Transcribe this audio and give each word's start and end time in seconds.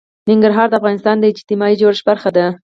ننګرهار 0.29 0.67
د 0.69 0.73
افغانستان 0.79 1.15
د 1.19 1.23
اجتماعي 1.33 1.75
جوړښت 1.81 2.03
برخه 2.09 2.29
ده. 2.37 2.45